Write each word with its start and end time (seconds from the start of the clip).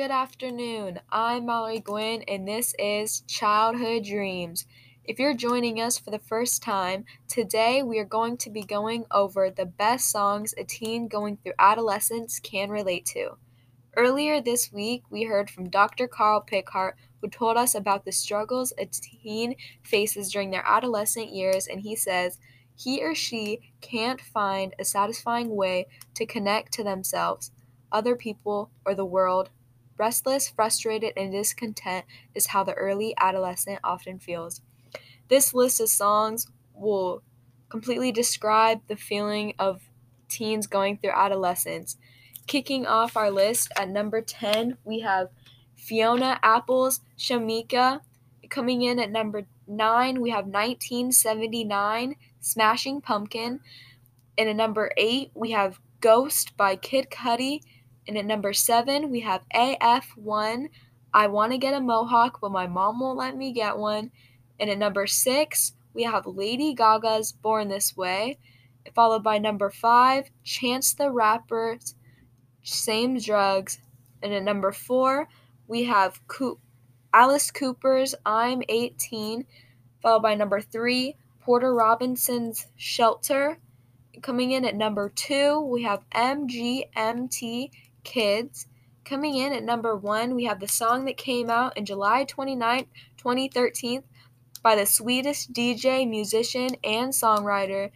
good 0.00 0.10
afternoon. 0.10 0.98
I'm 1.12 1.44
Mallory 1.44 1.78
Gwynn, 1.78 2.22
and 2.26 2.48
this 2.48 2.74
is 2.78 3.20
Childhood 3.26 4.04
Dreams. 4.04 4.64
If 5.04 5.18
you're 5.18 5.34
joining 5.34 5.78
us 5.78 5.98
for 5.98 6.10
the 6.10 6.18
first 6.18 6.62
time, 6.62 7.04
today 7.28 7.82
we 7.82 7.98
are 7.98 8.06
going 8.06 8.38
to 8.38 8.48
be 8.48 8.62
going 8.62 9.04
over 9.10 9.50
the 9.50 9.66
best 9.66 10.08
songs 10.08 10.54
a 10.56 10.64
teen 10.64 11.06
going 11.06 11.36
through 11.36 11.52
adolescence 11.58 12.40
can 12.40 12.70
relate 12.70 13.04
to. 13.12 13.36
Earlier 13.94 14.40
this 14.40 14.72
week, 14.72 15.02
we 15.10 15.24
heard 15.24 15.50
from 15.50 15.68
Dr. 15.68 16.08
Carl 16.08 16.40
Pickhardt, 16.40 16.96
who 17.20 17.28
told 17.28 17.58
us 17.58 17.74
about 17.74 18.06
the 18.06 18.12
struggles 18.12 18.72
a 18.78 18.86
teen 18.86 19.54
faces 19.82 20.32
during 20.32 20.50
their 20.50 20.66
adolescent 20.66 21.28
years, 21.28 21.66
and 21.66 21.82
he 21.82 21.94
says 21.94 22.38
he 22.74 23.04
or 23.04 23.14
she 23.14 23.74
can't 23.82 24.22
find 24.22 24.74
a 24.78 24.84
satisfying 24.86 25.54
way 25.54 25.88
to 26.14 26.24
connect 26.24 26.72
to 26.72 26.82
themselves, 26.82 27.50
other 27.92 28.16
people, 28.16 28.70
or 28.86 28.94
the 28.94 29.04
world. 29.04 29.50
Restless, 30.00 30.48
frustrated, 30.48 31.12
and 31.14 31.30
discontent 31.30 32.06
is 32.34 32.46
how 32.46 32.64
the 32.64 32.72
early 32.72 33.12
adolescent 33.20 33.80
often 33.84 34.18
feels. 34.18 34.62
This 35.28 35.52
list 35.52 35.78
of 35.78 35.90
songs 35.90 36.46
will 36.72 37.22
completely 37.68 38.10
describe 38.10 38.80
the 38.88 38.96
feeling 38.96 39.52
of 39.58 39.82
teens 40.26 40.66
going 40.66 40.96
through 40.96 41.10
adolescence. 41.10 41.98
Kicking 42.46 42.86
off 42.86 43.14
our 43.14 43.30
list 43.30 43.70
at 43.76 43.90
number 43.90 44.22
10, 44.22 44.78
we 44.84 45.00
have 45.00 45.28
Fiona 45.76 46.40
Apple's 46.42 47.02
Shameika. 47.18 48.00
Coming 48.48 48.80
in 48.80 48.98
at 48.98 49.10
number 49.10 49.42
9, 49.66 50.18
we 50.18 50.30
have 50.30 50.46
1979, 50.46 52.16
Smashing 52.40 53.02
Pumpkin. 53.02 53.60
And 54.38 54.48
at 54.48 54.56
number 54.56 54.92
8, 54.96 55.32
we 55.34 55.50
have 55.50 55.78
Ghost 56.00 56.56
by 56.56 56.76
Kid 56.76 57.08
Cudi. 57.10 57.60
And 58.08 58.16
at 58.16 58.24
number 58.24 58.52
7, 58.52 59.10
we 59.10 59.20
have 59.20 59.42
AF1, 59.54 60.68
I 61.12 61.26
Want 61.26 61.52
to 61.52 61.58
Get 61.58 61.74
a 61.74 61.80
Mohawk, 61.80 62.40
but 62.40 62.52
my 62.52 62.66
mom 62.66 63.00
won't 63.00 63.18
let 63.18 63.36
me 63.36 63.52
get 63.52 63.76
one. 63.76 64.10
And 64.60 64.70
at 64.70 64.78
number 64.78 65.06
six, 65.06 65.72
we 65.92 66.04
have 66.04 66.26
Lady 66.26 66.74
Gaga's 66.74 67.32
Born 67.32 67.68
This 67.68 67.96
Way, 67.96 68.38
followed 68.94 69.24
by 69.24 69.38
number 69.38 69.70
five, 69.70 70.30
Chance 70.44 70.94
the 70.94 71.10
Rapper's 71.10 71.94
Same 72.62 73.18
Drugs. 73.18 73.80
And 74.22 74.32
at 74.32 74.42
number 74.44 74.70
four, 74.70 75.28
we 75.66 75.84
have 75.84 76.20
Alice 77.12 77.50
Cooper's 77.50 78.14
I'm 78.24 78.62
18, 78.68 79.46
followed 80.00 80.22
by 80.22 80.34
number 80.36 80.60
three, 80.60 81.16
Porter 81.40 81.74
Robinson's 81.74 82.66
Shelter. 82.76 83.58
Coming 84.22 84.52
in 84.52 84.64
at 84.64 84.76
number 84.76 85.08
two, 85.08 85.60
we 85.60 85.82
have 85.82 86.08
MGMT 86.10 87.70
Kids. 88.04 88.66
Coming 89.04 89.36
in 89.36 89.52
at 89.52 89.64
number 89.64 89.96
one, 89.96 90.34
we 90.34 90.44
have 90.44 90.60
the 90.60 90.68
song 90.68 91.04
that 91.06 91.16
came 91.16 91.50
out 91.50 91.76
in 91.76 91.84
July 91.84 92.24
29, 92.24 92.86
2013 93.16 94.02
by 94.62 94.76
the 94.76 94.86
Swedish 94.86 95.46
DJ, 95.46 96.08
musician, 96.08 96.68
and 96.84 97.12
songwriter. 97.12 97.90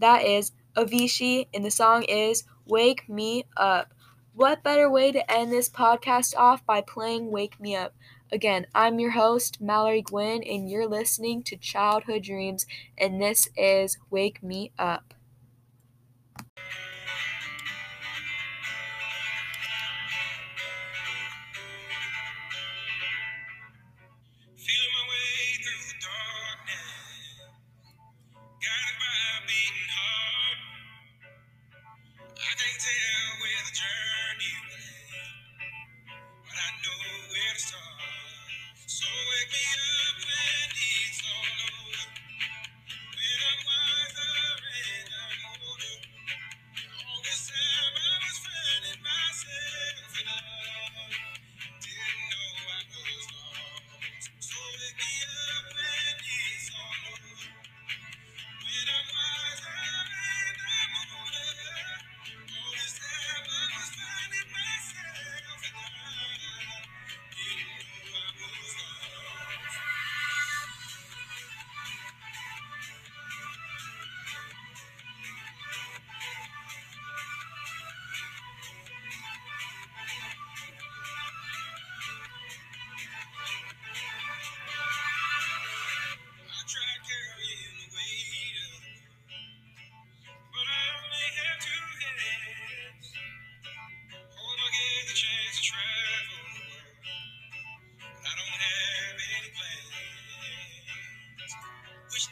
That 0.00 0.24
is 0.24 0.52
Avicii, 0.76 1.48
and 1.54 1.64
the 1.64 1.70
song 1.70 2.02
is 2.04 2.44
Wake 2.66 3.08
Me 3.08 3.44
Up. 3.56 3.92
What 4.34 4.62
better 4.62 4.90
way 4.90 5.12
to 5.12 5.30
end 5.30 5.52
this 5.52 5.70
podcast 5.70 6.36
off 6.36 6.64
by 6.66 6.80
playing 6.80 7.30
Wake 7.30 7.60
Me 7.60 7.76
Up? 7.76 7.94
Again, 8.32 8.66
I'm 8.74 8.98
your 8.98 9.12
host, 9.12 9.60
Mallory 9.60 10.02
Gwynn, 10.02 10.42
and 10.42 10.68
you're 10.68 10.88
listening 10.88 11.42
to 11.44 11.56
Childhood 11.56 12.24
Dreams, 12.24 12.66
and 12.98 13.20
this 13.20 13.48
is 13.56 13.98
Wake 14.10 14.42
Me 14.42 14.72
Up. 14.78 15.14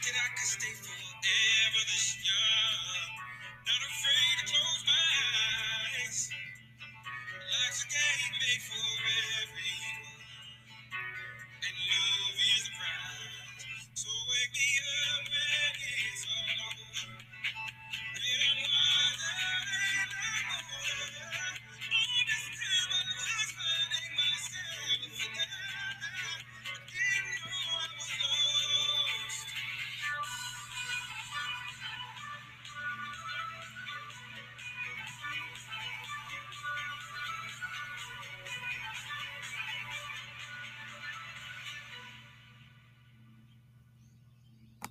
Game 0.03 0.75
forever 0.75 1.83
this 1.87 2.19
every 2.19 2.64